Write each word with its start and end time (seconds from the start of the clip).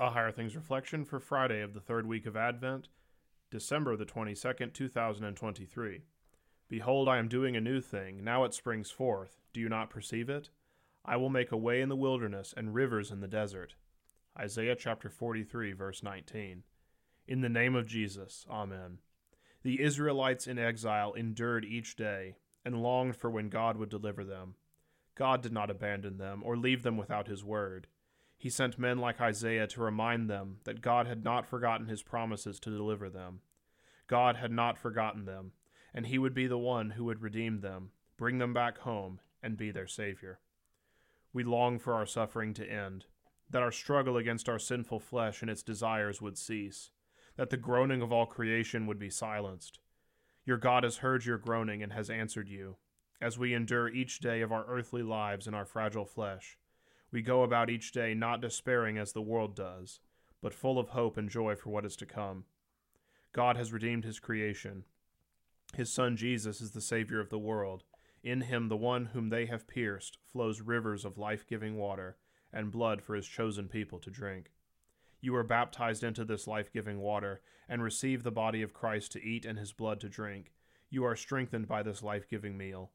A 0.00 0.10
Higher 0.10 0.30
Things 0.30 0.54
Reflection 0.54 1.04
for 1.04 1.18
Friday 1.18 1.60
of 1.60 1.74
the 1.74 1.80
third 1.80 2.06
week 2.06 2.24
of 2.24 2.36
Advent, 2.36 2.86
December 3.50 3.96
the 3.96 4.06
22nd, 4.06 4.72
2023. 4.72 6.02
Behold, 6.68 7.08
I 7.08 7.18
am 7.18 7.26
doing 7.26 7.56
a 7.56 7.60
new 7.60 7.80
thing. 7.80 8.22
Now 8.22 8.44
it 8.44 8.54
springs 8.54 8.92
forth. 8.92 9.40
Do 9.52 9.58
you 9.58 9.68
not 9.68 9.90
perceive 9.90 10.30
it? 10.30 10.50
I 11.04 11.16
will 11.16 11.30
make 11.30 11.50
a 11.50 11.56
way 11.56 11.80
in 11.80 11.88
the 11.88 11.96
wilderness 11.96 12.54
and 12.56 12.74
rivers 12.74 13.10
in 13.10 13.18
the 13.18 13.26
desert. 13.26 13.74
Isaiah 14.38 14.76
chapter 14.76 15.10
43, 15.10 15.72
verse 15.72 16.00
19. 16.00 16.62
In 17.26 17.40
the 17.40 17.48
name 17.48 17.74
of 17.74 17.88
Jesus, 17.88 18.46
Amen. 18.48 18.98
The 19.64 19.82
Israelites 19.82 20.46
in 20.46 20.60
exile 20.60 21.12
endured 21.12 21.64
each 21.64 21.96
day 21.96 22.36
and 22.64 22.84
longed 22.84 23.16
for 23.16 23.30
when 23.32 23.48
God 23.48 23.76
would 23.76 23.88
deliver 23.88 24.22
them. 24.22 24.54
God 25.16 25.42
did 25.42 25.52
not 25.52 25.72
abandon 25.72 26.18
them 26.18 26.42
or 26.44 26.56
leave 26.56 26.84
them 26.84 26.96
without 26.96 27.26
his 27.26 27.42
word. 27.42 27.88
He 28.40 28.50
sent 28.50 28.78
men 28.78 28.98
like 28.98 29.20
Isaiah 29.20 29.66
to 29.66 29.82
remind 29.82 30.30
them 30.30 30.58
that 30.62 30.80
God 30.80 31.08
had 31.08 31.24
not 31.24 31.44
forgotten 31.44 31.88
his 31.88 32.04
promises 32.04 32.60
to 32.60 32.70
deliver 32.70 33.10
them. 33.10 33.40
God 34.06 34.36
had 34.36 34.52
not 34.52 34.78
forgotten 34.78 35.24
them, 35.24 35.52
and 35.92 36.06
he 36.06 36.18
would 36.18 36.34
be 36.34 36.46
the 36.46 36.56
one 36.56 36.90
who 36.90 37.04
would 37.04 37.20
redeem 37.20 37.60
them, 37.60 37.90
bring 38.16 38.38
them 38.38 38.54
back 38.54 38.78
home, 38.78 39.18
and 39.42 39.56
be 39.56 39.72
their 39.72 39.88
Savior. 39.88 40.38
We 41.32 41.42
long 41.42 41.80
for 41.80 41.94
our 41.94 42.06
suffering 42.06 42.54
to 42.54 42.70
end, 42.70 43.06
that 43.50 43.62
our 43.62 43.72
struggle 43.72 44.16
against 44.16 44.48
our 44.48 44.60
sinful 44.60 45.00
flesh 45.00 45.42
and 45.42 45.50
its 45.50 45.64
desires 45.64 46.22
would 46.22 46.38
cease, 46.38 46.92
that 47.36 47.50
the 47.50 47.56
groaning 47.56 48.02
of 48.02 48.12
all 48.12 48.26
creation 48.26 48.86
would 48.86 49.00
be 49.00 49.10
silenced. 49.10 49.80
Your 50.44 50.58
God 50.58 50.84
has 50.84 50.98
heard 50.98 51.24
your 51.24 51.38
groaning 51.38 51.82
and 51.82 51.92
has 51.92 52.08
answered 52.08 52.48
you, 52.48 52.76
as 53.20 53.36
we 53.36 53.52
endure 53.52 53.88
each 53.88 54.20
day 54.20 54.42
of 54.42 54.52
our 54.52 54.64
earthly 54.68 55.02
lives 55.02 55.48
in 55.48 55.54
our 55.54 55.64
fragile 55.64 56.06
flesh 56.06 56.56
we 57.10 57.22
go 57.22 57.42
about 57.42 57.70
each 57.70 57.92
day 57.92 58.14
not 58.14 58.40
despairing 58.40 58.98
as 58.98 59.12
the 59.12 59.22
world 59.22 59.56
does, 59.56 60.00
but 60.42 60.54
full 60.54 60.78
of 60.78 60.90
hope 60.90 61.16
and 61.16 61.30
joy 61.30 61.54
for 61.54 61.70
what 61.70 61.86
is 61.86 61.96
to 61.96 62.06
come. 62.06 62.44
God 63.32 63.56
has 63.56 63.72
redeemed 63.72 64.04
his 64.04 64.20
creation. 64.20 64.84
His 65.74 65.92
Son 65.92 66.16
Jesus 66.16 66.60
is 66.60 66.72
the 66.72 66.80
Savior 66.80 67.20
of 67.20 67.30
the 67.30 67.38
world. 67.38 67.84
In 68.22 68.42
him, 68.42 68.68
the 68.68 68.76
one 68.76 69.06
whom 69.06 69.28
they 69.28 69.46
have 69.46 69.68
pierced, 69.68 70.18
flows 70.24 70.60
rivers 70.60 71.04
of 71.04 71.18
life 71.18 71.46
giving 71.46 71.76
water 71.76 72.16
and 72.52 72.72
blood 72.72 73.02
for 73.02 73.14
his 73.14 73.26
chosen 73.26 73.68
people 73.68 73.98
to 74.00 74.10
drink. 74.10 74.50
You 75.20 75.34
are 75.36 75.44
baptized 75.44 76.04
into 76.04 76.24
this 76.24 76.46
life 76.46 76.72
giving 76.72 77.00
water 77.00 77.40
and 77.68 77.82
receive 77.82 78.22
the 78.22 78.30
body 78.30 78.62
of 78.62 78.72
Christ 78.72 79.12
to 79.12 79.22
eat 79.22 79.44
and 79.44 79.58
his 79.58 79.72
blood 79.72 80.00
to 80.00 80.08
drink. 80.08 80.52
You 80.90 81.04
are 81.04 81.16
strengthened 81.16 81.68
by 81.68 81.82
this 81.82 82.02
life 82.02 82.28
giving 82.28 82.56
meal 82.56 82.90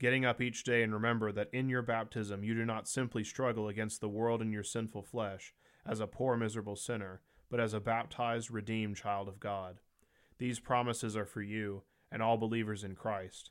getting 0.00 0.24
up 0.24 0.40
each 0.40 0.64
day 0.64 0.82
and 0.82 0.94
remember 0.94 1.30
that 1.30 1.50
in 1.52 1.68
your 1.68 1.82
baptism 1.82 2.42
you 2.42 2.54
do 2.54 2.64
not 2.64 2.88
simply 2.88 3.22
struggle 3.22 3.68
against 3.68 4.00
the 4.00 4.08
world 4.08 4.40
and 4.40 4.52
your 4.52 4.64
sinful 4.64 5.02
flesh 5.02 5.54
as 5.86 6.00
a 6.00 6.06
poor, 6.06 6.36
miserable 6.36 6.74
sinner, 6.74 7.20
but 7.50 7.60
as 7.60 7.74
a 7.74 7.80
baptized, 7.80 8.50
redeemed 8.50 8.96
child 8.96 9.28
of 9.28 9.38
God. 9.38 9.78
These 10.38 10.58
promises 10.58 11.16
are 11.16 11.26
for 11.26 11.42
you 11.42 11.82
and 12.10 12.22
all 12.22 12.38
believers 12.38 12.82
in 12.82 12.94
Christ. 12.94 13.50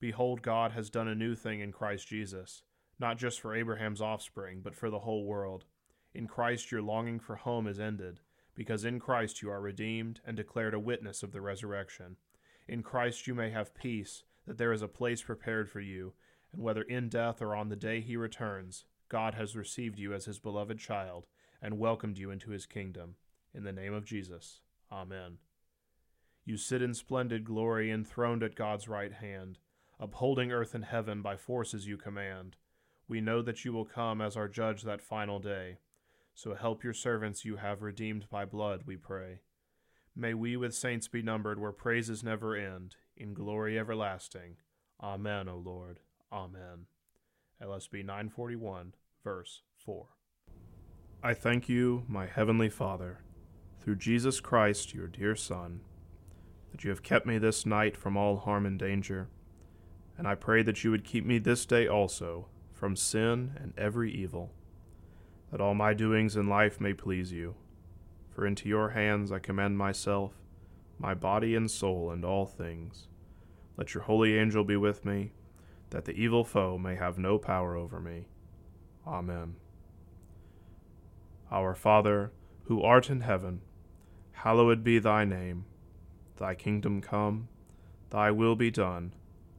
Behold, 0.00 0.40
God 0.40 0.72
has 0.72 0.88
done 0.88 1.06
a 1.06 1.14
new 1.14 1.34
thing 1.34 1.60
in 1.60 1.70
Christ 1.70 2.08
Jesus, 2.08 2.62
not 2.98 3.18
just 3.18 3.38
for 3.38 3.54
Abraham's 3.54 4.00
offspring, 4.00 4.60
but 4.62 4.74
for 4.74 4.88
the 4.88 5.00
whole 5.00 5.26
world. 5.26 5.66
In 6.14 6.26
Christ 6.26 6.72
your 6.72 6.82
longing 6.82 7.20
for 7.20 7.36
home 7.36 7.66
is 7.66 7.78
ended, 7.78 8.20
because 8.54 8.86
in 8.86 8.98
Christ 8.98 9.42
you 9.42 9.50
are 9.50 9.60
redeemed 9.60 10.20
and 10.26 10.34
declared 10.34 10.72
a 10.72 10.80
witness 10.80 11.22
of 11.22 11.32
the 11.32 11.42
resurrection. 11.42 12.16
In 12.66 12.82
Christ 12.82 13.26
you 13.26 13.34
may 13.34 13.50
have 13.50 13.74
peace 13.74 14.22
that 14.50 14.58
there 14.58 14.72
is 14.72 14.82
a 14.82 14.88
place 14.88 15.22
prepared 15.22 15.70
for 15.70 15.78
you, 15.78 16.12
and 16.52 16.60
whether 16.60 16.82
in 16.82 17.08
death 17.08 17.40
or 17.40 17.54
on 17.54 17.68
the 17.68 17.76
day 17.76 18.00
he 18.00 18.16
returns, 18.16 18.84
God 19.08 19.34
has 19.34 19.54
received 19.54 19.96
you 19.96 20.12
as 20.12 20.24
his 20.24 20.40
beloved 20.40 20.76
child 20.76 21.28
and 21.62 21.78
welcomed 21.78 22.18
you 22.18 22.32
into 22.32 22.50
his 22.50 22.66
kingdom. 22.66 23.14
In 23.54 23.62
the 23.62 23.72
name 23.72 23.94
of 23.94 24.04
Jesus. 24.04 24.58
Amen. 24.90 25.38
You 26.44 26.56
sit 26.56 26.82
in 26.82 26.94
splendid 26.94 27.44
glory, 27.44 27.92
enthroned 27.92 28.42
at 28.42 28.56
God's 28.56 28.88
right 28.88 29.12
hand, 29.12 29.60
upholding 30.00 30.50
earth 30.50 30.74
and 30.74 30.84
heaven 30.84 31.22
by 31.22 31.36
forces 31.36 31.86
you 31.86 31.96
command. 31.96 32.56
We 33.06 33.20
know 33.20 33.42
that 33.42 33.64
you 33.64 33.72
will 33.72 33.84
come 33.84 34.20
as 34.20 34.36
our 34.36 34.48
judge 34.48 34.82
that 34.82 35.00
final 35.00 35.38
day. 35.38 35.78
So 36.34 36.56
help 36.56 36.82
your 36.82 36.92
servants 36.92 37.44
you 37.44 37.54
have 37.58 37.82
redeemed 37.82 38.28
by 38.28 38.46
blood, 38.46 38.82
we 38.84 38.96
pray. 38.96 39.42
May 40.16 40.34
we 40.34 40.56
with 40.56 40.74
saints 40.74 41.06
be 41.06 41.22
numbered 41.22 41.60
where 41.60 41.70
praises 41.70 42.24
never 42.24 42.56
end, 42.56 42.96
in 43.20 43.34
glory 43.34 43.78
everlasting. 43.78 44.56
Amen, 45.02 45.48
O 45.48 45.56
Lord. 45.56 46.00
Amen. 46.32 46.86
LSB 47.62 48.04
941, 48.04 48.94
verse 49.22 49.62
4. 49.84 50.06
I 51.22 51.34
thank 51.34 51.68
you, 51.68 52.04
my 52.08 52.26
heavenly 52.26 52.70
Father, 52.70 53.20
through 53.78 53.96
Jesus 53.96 54.40
Christ, 54.40 54.94
your 54.94 55.06
dear 55.06 55.36
Son, 55.36 55.80
that 56.72 56.82
you 56.82 56.88
have 56.90 57.02
kept 57.02 57.26
me 57.26 57.36
this 57.36 57.66
night 57.66 57.96
from 57.96 58.16
all 58.16 58.38
harm 58.38 58.64
and 58.64 58.78
danger, 58.78 59.28
and 60.16 60.26
I 60.26 60.34
pray 60.34 60.62
that 60.62 60.82
you 60.82 60.90
would 60.90 61.04
keep 61.04 61.26
me 61.26 61.38
this 61.38 61.66
day 61.66 61.86
also 61.86 62.46
from 62.72 62.96
sin 62.96 63.52
and 63.60 63.74
every 63.76 64.10
evil, 64.10 64.52
that 65.50 65.60
all 65.60 65.74
my 65.74 65.92
doings 65.92 66.36
in 66.36 66.48
life 66.48 66.80
may 66.80 66.94
please 66.94 67.32
you. 67.32 67.54
For 68.30 68.46
into 68.46 68.68
your 68.68 68.90
hands 68.90 69.30
I 69.30 69.40
commend 69.40 69.76
myself, 69.76 70.32
my 70.98 71.12
body 71.12 71.54
and 71.54 71.70
soul, 71.70 72.10
and 72.10 72.24
all 72.24 72.46
things. 72.46 73.08
Let 73.80 73.94
your 73.94 74.02
holy 74.02 74.36
angel 74.36 74.62
be 74.62 74.76
with 74.76 75.06
me, 75.06 75.32
that 75.88 76.04
the 76.04 76.12
evil 76.12 76.44
foe 76.44 76.76
may 76.76 76.96
have 76.96 77.16
no 77.16 77.38
power 77.38 77.74
over 77.74 77.98
me. 77.98 78.26
Amen. 79.06 79.56
Our 81.50 81.74
Father, 81.74 82.30
who 82.64 82.82
art 82.82 83.08
in 83.08 83.22
heaven, 83.22 83.62
hallowed 84.32 84.84
be 84.84 84.98
thy 84.98 85.24
name. 85.24 85.64
Thy 86.36 86.54
kingdom 86.54 87.00
come, 87.00 87.48
thy 88.10 88.30
will 88.30 88.54
be 88.54 88.70
done, 88.70 89.14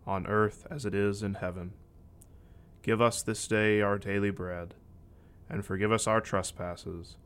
on 0.06 0.28
earth 0.28 0.68
as 0.70 0.86
it 0.86 0.94
is 0.94 1.24
in 1.24 1.34
heaven. 1.34 1.74
Give 2.84 3.02
us 3.02 3.24
this 3.24 3.48
day 3.48 3.82
our 3.82 3.98
daily 3.98 4.30
bread, 4.30 4.76
and 5.50 5.66
forgive 5.66 5.92
us 5.92 6.06
our 6.06 6.22
trespasses, 6.22 7.18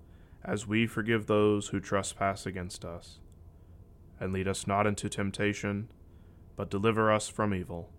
as 0.46 0.66
we 0.66 0.88
forgive 0.88 1.26
those 1.26 1.68
who 1.68 1.82
trespass 1.82 2.46
against 2.46 2.86
us. 2.86 3.20
And 4.18 4.32
lead 4.32 4.48
us 4.48 4.66
not 4.66 4.88
into 4.88 5.10
temptation 5.10 5.90
but 6.56 6.70
deliver 6.70 7.12
us 7.12 7.28
from 7.28 7.54
evil. 7.54 7.90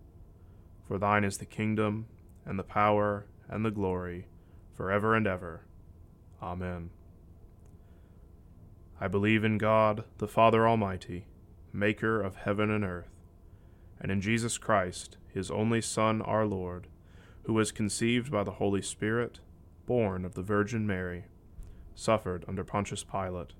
For 0.86 0.98
thine 0.98 1.24
is 1.24 1.38
the 1.38 1.46
kingdom, 1.46 2.06
and 2.44 2.58
the 2.58 2.64
power, 2.64 3.26
and 3.48 3.64
the 3.64 3.70
glory, 3.70 4.26
for 4.72 4.90
ever 4.90 5.14
and 5.14 5.26
ever. 5.26 5.62
Amen. 6.42 6.90
I 9.00 9.08
believe 9.08 9.44
in 9.44 9.58
God, 9.58 10.04
the 10.18 10.28
Father 10.28 10.66
Almighty, 10.66 11.26
maker 11.72 12.22
of 12.22 12.36
heaven 12.36 12.70
and 12.70 12.84
earth, 12.84 13.10
and 14.00 14.10
in 14.10 14.20
Jesus 14.20 14.58
Christ, 14.58 15.18
his 15.32 15.50
only 15.50 15.80
Son, 15.80 16.22
our 16.22 16.46
Lord, 16.46 16.86
who 17.42 17.52
was 17.52 17.72
conceived 17.72 18.30
by 18.30 18.42
the 18.42 18.52
Holy 18.52 18.82
Spirit, 18.82 19.40
born 19.86 20.24
of 20.24 20.34
the 20.34 20.42
Virgin 20.42 20.86
Mary, 20.86 21.26
suffered 21.94 22.44
under 22.48 22.64
Pontius 22.64 23.04
Pilate, 23.04 23.52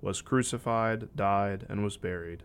was 0.00 0.22
crucified, 0.22 1.08
died, 1.16 1.66
and 1.68 1.82
was 1.82 1.96
buried 1.96 2.44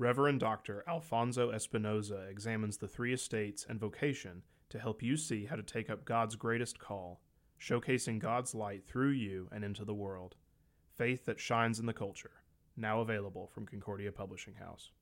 Reverend 0.00 0.38
Dr. 0.38 0.84
Alfonso 0.86 1.50
Espinosa 1.50 2.28
examines 2.30 2.76
the 2.76 2.86
three 2.86 3.12
estates 3.12 3.66
and 3.68 3.80
vocation 3.80 4.44
to 4.68 4.78
help 4.78 5.02
you 5.02 5.16
see 5.16 5.44
how 5.44 5.56
to 5.56 5.62
take 5.64 5.90
up 5.90 6.04
God's 6.04 6.36
greatest 6.36 6.78
call, 6.78 7.20
showcasing 7.60 8.20
God's 8.20 8.54
light 8.54 8.86
through 8.86 9.10
you 9.10 9.48
and 9.50 9.64
into 9.64 9.84
the 9.84 9.94
world. 9.94 10.36
Faith 10.96 11.24
that 11.24 11.40
shines 11.40 11.80
in 11.80 11.86
the 11.86 11.92
culture. 11.92 12.42
Now 12.76 13.00
available 13.00 13.48
from 13.48 13.66
Concordia 13.66 14.12
Publishing 14.12 14.54
House. 14.54 14.92